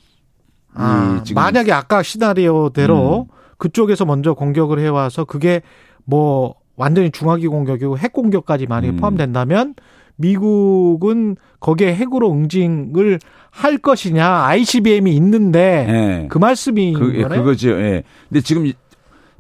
아, 0.75 1.23
만약에 1.33 1.71
아까 1.71 2.03
시나리오대로 2.03 3.29
음. 3.31 3.35
그쪽에서 3.59 4.05
먼저 4.07 4.35
공격을 4.35 4.81
해와서 4.81 5.25
그게 5.25 5.63
뭐 6.05 6.57
완전히 6.77 7.11
중화기 7.11 7.47
공격이고 7.49 7.99
핵 7.99 8.13
공격까지 8.13 8.67
만약에 8.67 8.93
음. 8.93 8.97
포함된다면 8.97 9.75
미국은 10.17 11.37
거기에 11.61 11.95
핵으로 11.95 12.33
응징을 12.33 13.19
할 13.51 13.79
것이냐 13.79 14.45
ICBM이 14.47 15.15
있는데 15.17 15.87
네. 15.87 16.29
그 16.29 16.39
말씀이 16.39 16.95
그, 16.95 17.15
예, 17.17 17.23
그거죠. 17.25 17.71
예. 17.71 18.03
근데 18.29 18.41
지금 18.41 18.71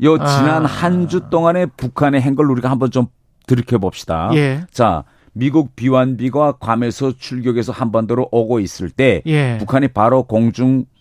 요 0.03 0.15
아. 0.19 0.27
지난 0.27 0.65
아. 0.65 0.69
한주 0.69 1.31
동안에 1.31 1.67
북한의 1.67 2.21
행걸 2.21 2.51
우리가 2.51 2.71
한번 2.71 2.91
좀 2.91 3.07
들이켜 3.47 3.79
봅시다. 3.79 4.31
예. 4.35 4.65
자, 4.71 5.05
미국 5.33 5.75
비완비가 5.77 6.53
괌에서 6.53 7.13
출격해서 7.19 7.73
한반도로 7.73 8.29
오고 8.31 8.61
있을 8.61 8.91
때 8.91 9.23
예. 9.27 9.57
북한이 9.59 9.89
바로 9.89 10.25
공중 10.25 10.85
핵 10.85 10.92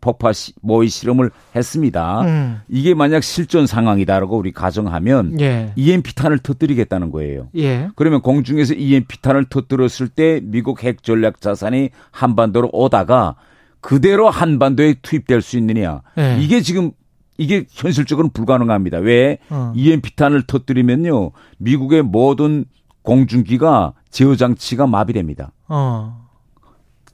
폭파 0.00 0.32
시, 0.32 0.52
모의 0.60 0.88
실험을 0.88 1.30
했습니다. 1.54 2.22
음. 2.22 2.60
이게 2.68 2.94
만약 2.94 3.22
실전 3.22 3.66
상황이다라고 3.66 4.36
우리 4.36 4.52
가정하면 4.52 5.40
예. 5.40 5.72
EMP탄을 5.76 6.38
터뜨리겠다는 6.38 7.10
거예요. 7.10 7.48
예. 7.56 7.88
그러면 7.96 8.20
공중에서 8.22 8.74
EMP탄을 8.74 9.46
터뜨렸을 9.46 10.08
때 10.08 10.40
미국 10.42 10.82
핵 10.82 11.02
전략 11.02 11.40
자산이 11.40 11.90
한반도로 12.10 12.70
오다가 12.72 13.36
그대로 13.80 14.28
한반도에 14.28 14.96
투입될 15.02 15.42
수 15.42 15.56
있느냐. 15.58 16.02
예. 16.18 16.38
이게 16.40 16.60
지금 16.60 16.92
이게 17.38 17.64
현실적으로는 17.70 18.32
불가능합니다. 18.32 18.98
왜? 18.98 19.38
어. 19.48 19.72
EMP탄을 19.76 20.42
터뜨리면요. 20.42 21.30
미국의 21.58 22.02
모든 22.02 22.64
공중기가 23.02 23.94
제어 24.10 24.34
장치가 24.34 24.86
마비됩니다. 24.86 25.52
어. 25.68 26.26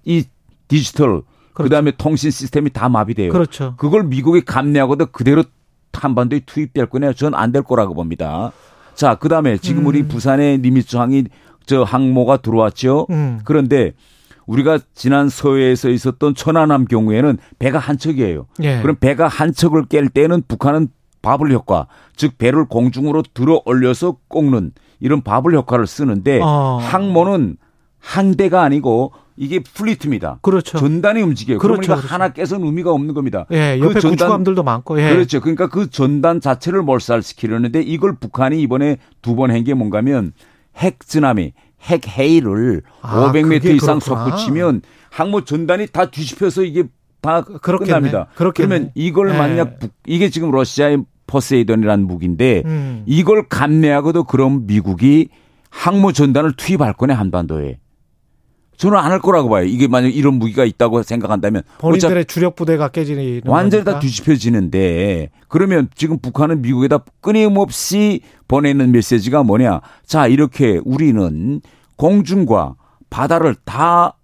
이 0.05 0.25
디지털 0.67 1.23
그렇죠. 1.55 1.69
그다음에 1.69 1.93
통신 1.97 2.31
시스템이 2.31 2.71
다 2.71 2.89
마비돼요. 2.89 3.33
그렇죠. 3.33 3.75
그걸 3.77 4.05
미국이 4.05 4.45
감내하고도 4.45 5.07
그대로 5.07 5.45
한반도에 5.93 6.41
투입될 6.45 6.87
거냐? 6.87 7.13
저는 7.13 7.39
안될 7.39 7.63
거라고 7.63 7.95
봅니다. 7.95 8.53
자, 8.95 9.15
그다음에 9.15 9.57
지금 9.59 9.83
음. 9.83 9.87
우리 9.87 10.07
부산에 10.07 10.59
니미츠 10.59 10.97
항이 10.97 11.25
저 11.67 11.83
항모가 11.83 12.39
들어왔죠. 12.39 13.07
음. 13.11 13.41
그런데 13.45 13.93
우리가 14.47 14.79
지난 14.95 15.29
서해에서 15.29 15.89
있었던 15.89 16.35
천안함 16.35 16.85
경우에는 16.87 17.39
배가 17.59 17.79
한 17.79 17.97
척이에요. 17.97 18.47
예. 18.63 18.83
그럼 18.83 18.97
배가 18.97 19.27
한 19.27 19.53
척을 19.53 19.87
깰 19.87 20.13
때는 20.13 20.43
북한은 20.47 20.89
바블 21.23 21.51
효과, 21.53 21.87
즉 22.17 22.37
배를 22.37 22.67
공중으로 22.67 23.23
들어 23.33 23.63
올려서 23.65 24.19
꺾는 24.29 24.73
이런 25.01 25.23
바블 25.23 25.55
효과를 25.55 25.87
쓰는데 25.87 26.41
어. 26.43 26.79
항모는 26.83 27.57
한 27.99 28.35
대가 28.35 28.63
아니고 28.63 29.13
이게 29.37 29.59
플리트입니다. 29.61 30.39
그렇죠. 30.43 30.79
전단이 30.79 31.21
움직여요. 31.23 31.59
그렇죠. 31.59 31.81
그러니까 31.81 31.97
그렇죠. 31.97 32.15
하나 32.15 32.29
깨서는 32.33 32.67
의미가 32.67 32.93
없는 32.93 33.15
겁니다. 33.15 33.47
예, 33.53 33.79
옆에 33.81 33.95
그 33.95 34.01
전단, 34.01 34.11
구축함들도 34.29 34.63
많고. 34.63 35.01
예. 35.01 35.11
그렇죠. 35.11 35.41
그러니까 35.41 35.69
그 35.69 35.91
전단 35.91 36.41
자체를 36.41 36.83
몰살시키려는데 36.83 37.83
이걸 37.83 38.17
북한이 38.17 38.61
이번에 38.63 38.99
두 39.23 39.35
번 39.35 39.51
한 39.51 39.65
게 39.65 39.75
뭔가면 39.75 40.33
핵 40.77 40.99
쓰나미, 41.05 41.53
핵 41.83 42.07
헤이를 42.19 42.83
아, 43.03 43.33
500m 43.33 43.75
이상 43.77 44.01
솟구치면 44.01 44.83
항모 45.11 45.45
전단이 45.45 45.87
다 45.89 46.11
뒤집혀서 46.11 46.63
이게 46.63 46.85
다 47.21 47.43
그렇겠네. 47.43 47.89
끝납니다. 47.91 48.27
그렇겠네. 48.37 48.69
그러면 48.69 48.91
이걸 48.95 49.31
예. 49.31 49.39
만약 49.39 49.79
북, 49.79 49.93
이게 50.07 50.29
지금 50.31 50.51
러시아의 50.51 51.05
포세이돈이라는 51.27 52.07
무기인데 52.07 52.63
음. 52.67 53.03
이걸 53.07 53.49
감내하고도 53.49 54.25
그럼 54.25 54.67
미국이 54.67 55.29
항모 55.71 56.13
전단을 56.13 56.53
투입할 56.57 56.93
거네 56.93 57.15
한반도에. 57.15 57.79
저는 58.77 58.99
안 58.99 59.11
할 59.13 59.21
거라고 59.21 59.49
봐요. 59.49 59.65
이게 59.65 59.87
만약 59.89 60.09
이런 60.15 60.35
무기가 60.35 60.65
있다고 60.65 61.03
생각한다면 61.03 61.63
본인들의 61.79 62.25
주력 62.27 62.57
부대가 62.57 62.89
깨지는 62.89 63.43
완전히 63.47 63.85
다 63.85 63.99
뒤집혀지는데 64.01 65.31
그러면 65.49 65.89
지금 65.95 66.19
북한은 66.19 66.63
미국에다 66.63 67.05
끊임없이 67.21 68.21
보내는 68.49 68.93
메시지가 68.93 69.43
뭐냐? 69.43 69.81
자 70.05 70.27
이렇게 70.27 70.81
우리는 70.85 71.61
공중과 71.97 72.75
바다를 73.11 73.55
다 73.65 74.17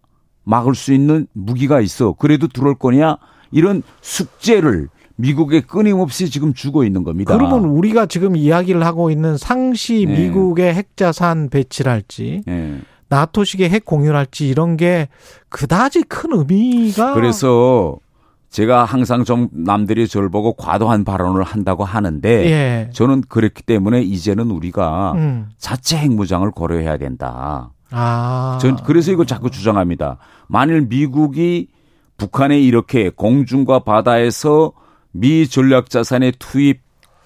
막을 0.44 0.74
수 0.74 0.92
있는 0.92 1.26
무기가 1.32 1.80
있어. 1.80 2.12
그래도 2.14 2.48
들어올 2.48 2.74
거냐? 2.74 3.16
이런 3.52 3.82
숙제를 4.00 4.88
미국에 5.16 5.60
끊임없이 5.60 6.30
지금 6.30 6.54
주고 6.54 6.82
있는 6.82 7.04
겁니다. 7.04 7.36
그러면 7.36 7.64
우리가 7.66 8.06
지금 8.06 8.36
이야기를 8.36 8.84
하고 8.84 9.10
있는 9.10 9.36
상시 9.36 10.06
네. 10.08 10.18
미국의 10.18 10.74
핵자산 10.74 11.50
배치랄지 11.50 12.42
네. 12.46 12.78
나토식의 13.10 13.68
핵 13.68 13.84
공유할지 13.84 14.48
이런 14.48 14.76
게 14.76 15.08
그다지 15.50 16.04
큰 16.04 16.30
의미가 16.32 17.14
그래서 17.14 17.98
제가 18.48 18.84
항상 18.84 19.24
좀 19.24 19.48
남들이 19.52 20.08
저를 20.08 20.28
보고 20.28 20.54
과도한 20.54 21.04
발언을 21.04 21.42
한다고 21.42 21.84
하는데 21.84 22.28
예. 22.50 22.90
저는 22.92 23.22
그렇기 23.28 23.62
때문에 23.62 24.02
이제는 24.02 24.50
우리가 24.50 25.12
음. 25.12 25.50
자체 25.58 25.98
핵무장을 25.98 26.50
고려해야 26.50 26.96
된다. 26.96 27.70
아. 27.90 28.58
전 28.60 28.76
그래서 28.84 29.12
이걸 29.12 29.26
자꾸 29.26 29.50
주장합니다. 29.50 30.18
만일 30.48 30.82
미국이 30.82 31.68
북한에 32.16 32.60
이렇게 32.60 33.10
공중과 33.10 33.80
바다에서 33.80 34.72
미 35.12 35.48
전략 35.48 35.90
자산의 35.90 36.34
투입 36.38 36.80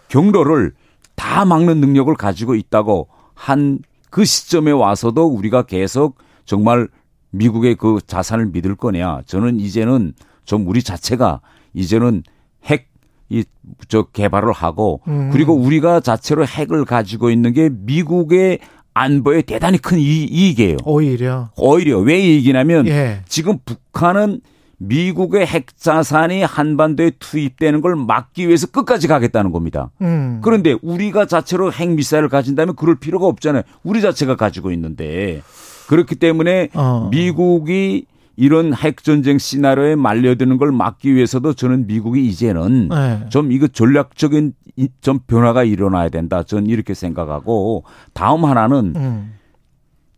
경로를 0.09 0.73
다 1.17 1.45
막는 1.45 1.81
능력을 1.81 2.15
가지고 2.17 2.55
있다고 2.55 3.09
한 3.35 3.79
그 4.15 4.25
시점에 4.25 4.71
와서도 4.71 5.27
우리가 5.27 5.63
계속 5.63 6.19
정말 6.45 6.87
미국의 7.31 7.75
그 7.75 7.99
자산을 8.07 8.47
믿을 8.53 8.77
거냐. 8.77 9.23
저는 9.27 9.59
이제는 9.59 10.13
좀 10.45 10.69
우리 10.69 10.85
자체가 10.85 11.41
이제는 11.73 12.23
핵, 12.65 12.87
이, 13.29 13.43
저 13.89 14.05
개발을 14.05 14.53
하고 14.53 15.01
음. 15.09 15.31
그리고 15.33 15.55
우리가 15.55 15.99
자체로 15.99 16.47
핵을 16.47 16.85
가지고 16.85 17.29
있는 17.31 17.53
게 17.53 17.71
미국의 17.73 18.61
안보에 18.95 19.43
대단히 19.43 19.79
큰 19.79 19.99
이익이에요. 19.99 20.77
오히려. 20.85 21.51
오히려 21.57 21.99
왜 21.99 22.21
이익이냐면 22.21 22.87
예. 22.87 23.23
지금 23.27 23.59
북한은 23.65 24.43
미국의 24.89 25.47
핵 25.47 25.77
자산이 25.77 26.43
한반도에 26.43 27.13
투입되는 27.19 27.81
걸 27.81 27.97
막기 27.97 28.47
위해서 28.47 28.67
끝까지 28.67 29.09
가겠다는 29.09 29.53
겁니다. 29.53 29.91
음. 30.03 30.41
그런데 30.43 30.77
우리가 30.83 31.27
자체로 31.27 31.73
핵 31.73 31.91
미사일을 31.91 32.29
가진다면 32.29 32.77
그럴 32.77 32.97
필요가 32.97 33.27
없잖아요. 33.27 33.63
우리 33.83 34.01
자체가 34.01 34.37
가지고 34.37 34.71
있는데 34.73 35.43
그렇기 35.89 36.17
때문에 36.17 36.71
어. 36.75 37.09
미국이 37.11 38.07
이런 38.37 38.75
핵 38.75 39.05
전쟁 39.05 39.39
시나리오에 39.39 39.95
말려드는 39.95 40.57
걸 40.59 40.73
막기 40.73 41.15
위해서도 41.15 41.55
저는 41.55 41.87
미국이 41.87 42.27
이제는 42.27 42.89
네. 42.89 43.27
좀 43.29 43.53
이거 43.53 43.69
전략적인 43.69 44.55
좀 45.01 45.21
변화가 45.27 45.65
일어나야 45.65 46.09
된다. 46.09 46.43
저는 46.43 46.67
이렇게 46.67 46.95
생각하고 46.95 47.85
다음 48.13 48.45
하나는 48.45 48.95
음. 48.97 49.35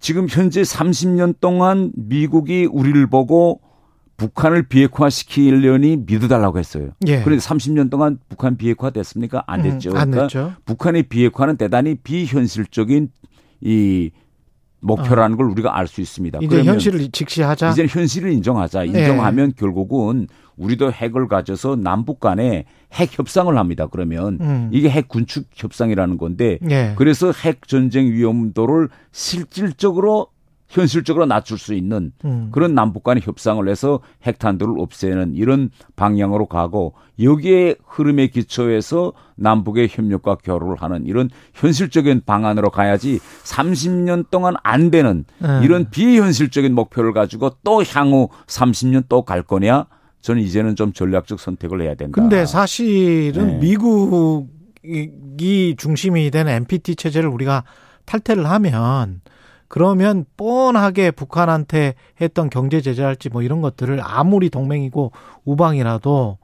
지금 0.01 0.27
현재 0.31 0.63
30년 0.63 1.35
동안 1.41 1.93
미국이 1.95 2.67
우리를 2.71 3.07
보고 3.09 3.61
북한을 4.17 4.63
비핵화시키려니 4.69 5.99
믿어달라고 6.07 6.59
했어요. 6.59 6.91
예. 7.07 7.23
그런데 7.23 7.45
30년 7.45 7.91
동안 7.91 8.19
북한 8.29 8.57
비핵화 8.57 8.91
됐습니까? 8.91 9.45
안 9.47 9.61
음, 9.61 9.71
됐죠. 9.71 9.91
음, 9.91 9.97
안 9.97 10.11
그러니까 10.11 10.23
됐죠. 10.29 10.53
북한의 10.65 11.05
비핵화는 11.05 11.57
대단히 11.57 11.97
비현실적인 11.97 13.11
이 13.61 14.11
목표라는 14.81 15.35
어. 15.35 15.37
걸 15.37 15.47
우리가 15.51 15.77
알 15.77 15.87
수 15.87 16.01
있습니다. 16.01 16.39
이제 16.43 16.63
현실을 16.65 17.11
직시하자. 17.11 17.71
이제 17.71 17.87
현실을 17.89 18.31
인정하자. 18.33 18.85
인정하면 18.85 19.49
예. 19.49 19.53
결국은 19.57 20.29
우리도 20.57 20.93
핵을 20.93 21.29
가져서 21.29 21.77
남북 21.77 22.21
간에 22.21 22.65
핵 22.95 23.19
협상을 23.19 23.55
합니다. 23.57 23.87
그러면 23.91 24.39
음. 24.41 24.71
이게 24.73 24.89
핵 24.89 25.09
군축 25.09 25.47
협상이라는 25.55 26.17
건데 26.19 26.59
예. 26.71 26.95
그래서 26.97 27.33
핵 27.33 27.67
전쟁 27.69 28.07
위험도를 28.13 28.89
실질적으로 29.13 30.29
현실적으로 30.69 31.27
낮출 31.27 31.59
수 31.59 31.75
있는 31.75 32.13
음. 32.25 32.49
그런 32.53 32.75
남북 32.75 33.05
간의 33.05 33.23
협상을 33.25 33.67
해서 33.69 34.01
핵탄두를 34.25 34.75
없애는 34.79 35.35
이런 35.35 35.71
방향으로 35.95 36.47
가고 36.47 36.95
여기에 37.21 37.77
흐름에 37.87 38.27
기초해서 38.29 39.13
남북의 39.37 39.89
협력과 39.91 40.37
교류를 40.37 40.77
하는 40.83 41.07
이런 41.07 41.31
현실적인 41.55 42.23
방안으로 42.27 42.71
가야지 42.71 43.21
30년 43.45 44.31
동안 44.31 44.55
안 44.63 44.91
되는 44.91 45.25
음. 45.43 45.61
이런 45.63 45.91
비현실적인 45.91 46.75
목표를 46.75 47.13
가지고 47.13 47.51
또 47.63 47.83
향후 47.85 48.29
30년 48.47 49.05
또 49.09 49.23
갈 49.23 49.43
거냐? 49.43 49.87
저는 50.21 50.43
이제는 50.43 50.75
좀 50.77 50.93
전략적 50.93 51.39
선택을 51.39 51.81
해야 51.83 51.95
된다. 51.95 52.21
근데 52.21 52.47
사실은 52.47 53.47
네. 53.47 53.59
미국이 53.59 54.49
중심이 55.77 56.31
된 56.31 56.49
NPT 56.49 56.97
체제를 56.97 57.29
우리가 57.29 57.65
탈퇴를 58.07 58.49
하면 58.51 59.21
그러면 59.69 60.25
뻔하게 60.37 61.11
북한한테 61.11 61.95
했던 62.21 62.51
경제 62.51 62.81
제재할지 62.81 63.29
뭐 63.29 63.43
이런 63.43 63.61
것들을 63.61 64.01
아무리 64.03 64.51
동맹이고 64.51 65.13
우방이라도 65.45 66.39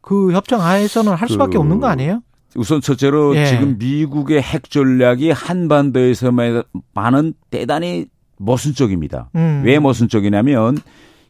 그 0.00 0.32
협정 0.32 0.60
하에서는 0.60 1.14
할 1.14 1.28
수밖에 1.28 1.54
그 1.54 1.60
없는 1.60 1.80
거 1.80 1.86
아니에요? 1.88 2.22
우선 2.54 2.80
첫째로 2.80 3.36
예. 3.36 3.46
지금 3.46 3.76
미국의 3.78 4.40
핵 4.40 4.70
전략이 4.70 5.30
한반도에서만 5.30 6.62
많은 6.94 7.34
대단히 7.50 8.06
모순적입니다. 8.38 9.30
음. 9.34 9.62
왜 9.64 9.78
모순적이냐면 9.78 10.78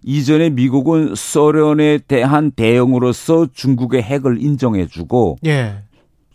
이전에 0.02 0.50
미국은 0.50 1.14
소련에 1.14 1.98
대한 1.98 2.50
대응으로서 2.52 3.46
중국의 3.52 4.02
핵을 4.02 4.42
인정해주고 4.42 5.38
예. 5.46 5.82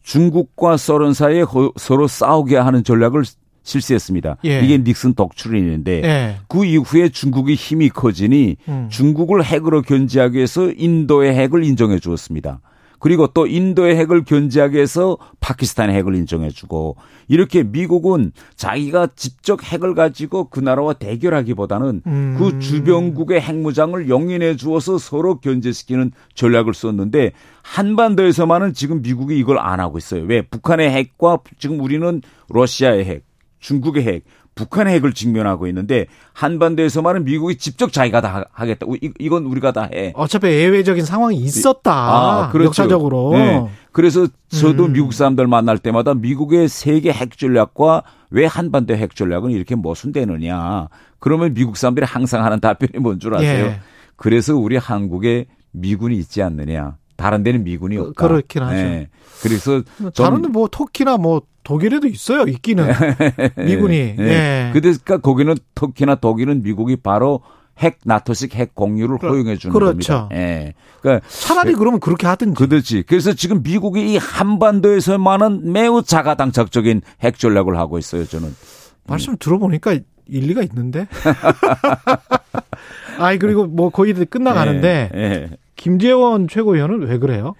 중국과 0.04 0.78
소련 0.78 1.13
사이에 1.13 1.45
서로 1.78 2.08
싸우게 2.08 2.58
하는 2.58 2.84
전략을 2.84 3.24
실시했습니다. 3.63 4.38
예. 4.45 4.62
이게 4.62 4.78
닉슨 4.78 5.13
독출인인데 5.13 6.02
예. 6.04 6.38
그 6.47 6.65
이후에 6.65 7.10
중국이 7.10 7.54
힘이 7.56 7.89
커지니 7.89 8.58
음. 8.67 8.88
중국을 8.89 9.43
핵으로 9.43 9.82
견제하기 9.82 10.36
위해서 10.36 10.71
인도의 10.71 11.36
핵을 11.36 11.63
인정해 11.63 12.00
주었습니다. 12.00 12.62
그리고 13.02 13.26
또 13.26 13.47
인도의 13.47 13.97
핵을 13.97 14.24
견제하기 14.26 14.76
위해서 14.76 15.17
파키스탄의 15.39 15.95
핵을 15.95 16.13
인정해 16.15 16.50
주고 16.52 16.97
이렇게 17.28 17.63
미국은 17.63 18.32
자기가 18.56 19.08
직접 19.15 19.63
핵을 19.63 19.95
가지고 19.95 20.50
그 20.50 20.60
나라와 20.60 20.93
대결하기보다는 20.93 22.04
음. 22.06 22.36
그 22.38 22.60
주변국의 22.60 23.41
핵무장을 23.41 24.08
용인해 24.08 24.56
주어서 24.56 25.00
서로 25.00 25.39
견제시키는 25.39 26.12
전략을 26.36 26.76
썼는데 26.76 27.32
한반도에서만은 27.63 28.74
지금 28.74 29.02
미국이 29.02 29.38
이걸 29.38 29.58
안 29.58 29.80
하고 29.80 29.97
있어요. 29.97 30.24
왜? 30.24 30.43
북한의 30.43 30.91
핵과 30.91 31.39
지금 31.58 31.80
우리는 31.80 32.21
러시아의 32.50 33.06
핵 33.06 33.31
중국의 33.62 34.04
핵, 34.04 34.24
북한의 34.56 34.95
핵을 34.95 35.13
직면하고 35.13 35.65
있는데 35.67 36.08
한반도에서만은 36.34 37.24
미국이 37.24 37.56
직접 37.56 37.93
자기가 37.93 38.19
다 38.19 38.45
하겠다. 38.52 38.86
이, 39.02 39.30
건 39.30 39.45
우리가 39.45 39.71
다 39.71 39.88
해. 39.93 40.12
어차피 40.15 40.47
예외적인 40.47 41.06
상황이 41.06 41.38
있었다. 41.38 41.93
아, 41.93 42.50
그렇죠. 42.52 42.67
역사적으로. 42.67 43.32
네. 43.32 43.65
그래서 43.93 44.28
저도 44.50 44.86
음. 44.86 44.93
미국 44.93 45.13
사람들 45.13 45.47
만날 45.47 45.78
때마다 45.78 46.13
미국의 46.13 46.67
세계 46.67 47.13
핵 47.13 47.38
전략과 47.38 48.04
왜 48.32 48.45
한반도 48.45 48.93
핵 48.95 49.15
전략은 49.15 49.52
이렇게 49.52 49.76
모순되느냐. 49.76 50.89
그러면 51.19 51.54
미국 51.54 51.78
사람들이 51.78 52.06
항상 52.06 52.43
하는 52.43 52.60
답변이 52.60 53.00
뭔 53.00 53.19
줄 53.19 53.36
아세요? 53.36 53.65
예. 53.67 53.80
그래서 54.17 54.56
우리 54.56 54.76
한국에 54.76 55.45
미군이 55.71 56.17
있지 56.17 56.41
않느냐. 56.43 56.97
다른 57.15 57.43
데는 57.43 57.63
미군이 57.63 57.97
없다. 57.97 58.28
그렇긴 58.28 58.63
하죠. 58.63 58.76
네. 58.76 59.08
그래서 59.43 59.82
다른 60.15 60.41
데뭐 60.41 60.67
터키나 60.71 61.17
뭐 61.17 61.43
독일에도 61.63 62.08
있어요. 62.08 62.43
있기는 62.43 62.88
미군이. 63.58 64.15
네. 64.17 64.19
예. 64.19 64.71
그러니까 64.74 65.17
거기는 65.19 65.56
터키나 65.76 66.15
독일은 66.15 66.63
미국이 66.63 66.95
바로 66.95 67.41
핵 67.78 68.00
나토식 68.06 68.56
핵 68.56 68.76
공유를 68.76 69.17
그, 69.19 69.28
허용해 69.28 69.58
주는 69.58 69.74
그렇죠. 69.74 70.13
겁니다. 70.13 70.30
예. 70.34 70.74
그러니까 71.02 71.26
차라리 71.30 71.74
그러면 71.74 72.00
그렇게 72.00 72.28
하든지. 72.28 72.56
그렇지. 72.56 73.04
그래서 73.08 73.34
지금 73.34 73.63
미국이 73.63 74.13
이 74.13 74.17
한반도에서만은 74.17 75.71
매우 75.71 76.04
자가당착적인 76.04 77.02
핵 77.21 77.39
전략을 77.39 77.78
하고 77.78 77.97
있어요. 77.97 78.26
저는. 78.26 78.56
말씀 79.08 79.36
들어보니까 79.38 79.97
일리가 80.28 80.62
있는데. 80.63 81.08
아이 83.22 83.38
그리고 83.38 83.66
뭐 83.66 83.90
거의 83.90 84.14
끝나가는데 84.14 85.10
예. 85.16 85.20
예. 85.20 85.50
김재원 85.76 86.48
최고위원은 86.48 87.08
왜 87.08 87.18
그래요? 87.18 87.56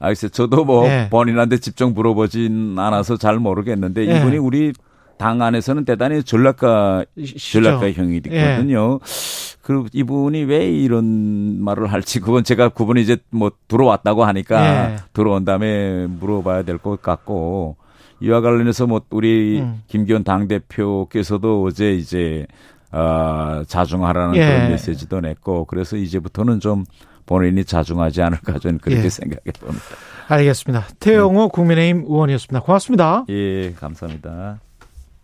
아, 0.00 0.08
글쎄, 0.08 0.28
저도 0.28 0.64
뭐 0.64 0.88
네. 0.88 1.08
본인한테 1.08 1.58
직접 1.58 1.88
물어보진 1.92 2.76
않아서 2.78 3.16
잘 3.16 3.38
모르겠는데 3.38 4.06
네. 4.06 4.18
이분이 4.18 4.38
우리 4.38 4.72
당 5.18 5.42
안에서는 5.42 5.84
대단히 5.84 6.22
전략가, 6.22 7.04
전략가형이 7.38 8.16
있거든요. 8.16 8.98
네. 8.98 9.56
그 9.62 9.84
이분이 9.92 10.44
왜 10.44 10.68
이런 10.70 11.62
말을 11.62 11.92
할지 11.92 12.18
그건 12.18 12.42
제가 12.42 12.70
그분이 12.70 13.02
이제 13.02 13.18
뭐 13.30 13.52
들어왔다고 13.68 14.24
하니까 14.24 14.88
네. 14.88 14.96
들어온 15.12 15.44
다음에 15.44 16.06
물어봐야 16.06 16.62
될 16.62 16.78
것 16.78 17.02
같고 17.02 17.76
이와 18.22 18.40
관련해서 18.40 18.86
뭐 18.86 19.02
우리 19.10 19.60
음. 19.60 19.82
김기현 19.86 20.24
당 20.24 20.48
대표께서도 20.48 21.62
어제 21.64 21.92
이제 21.92 22.46
어, 22.92 23.62
자중하라는 23.66 24.36
예. 24.36 24.46
그런 24.46 24.70
메시지도 24.70 25.20
냈고 25.20 25.64
그래서 25.64 25.96
이제부터는 25.96 26.60
좀 26.60 26.84
본인이 27.26 27.64
자중하지 27.64 28.22
않을까 28.22 28.58
저는 28.58 28.78
그렇게 28.78 29.04
예. 29.04 29.08
생각해 29.08 29.52
봅니다. 29.60 29.84
알겠습니다. 30.28 30.86
태영호 30.98 31.42
네. 31.42 31.48
국민의힘 31.52 32.04
의원이었습니다. 32.08 32.60
고맙습니다. 32.64 33.24
예, 33.28 33.72
감사합니다. 33.72 34.60